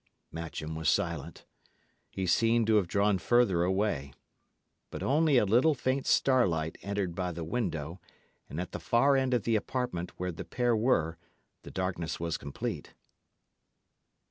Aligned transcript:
Matcham 0.31 0.73
was 0.73 0.89
silent. 0.89 1.45
He 2.09 2.25
seemed 2.25 2.65
to 2.65 2.77
have 2.77 2.87
drawn 2.87 3.19
further 3.19 3.61
away. 3.61 4.13
But 4.89 5.03
only 5.03 5.37
a 5.37 5.45
little 5.45 5.75
faint 5.75 6.07
starlight 6.07 6.79
entered 6.81 7.13
by 7.13 7.31
the 7.31 7.43
window, 7.43 8.01
and 8.49 8.59
at 8.59 8.71
the 8.71 8.79
far 8.79 9.15
end 9.15 9.35
of 9.35 9.43
the 9.43 9.55
apartment, 9.55 10.13
where 10.17 10.31
the 10.31 10.43
pair 10.43 10.75
were, 10.75 11.19
the 11.61 11.69
darkness 11.69 12.19
was 12.19 12.37
complete. 12.39 12.95